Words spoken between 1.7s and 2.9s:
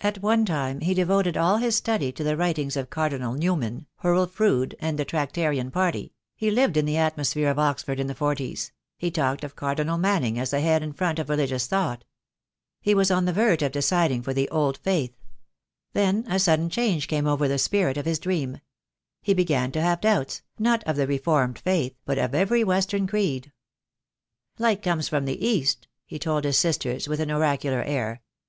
study to the writings of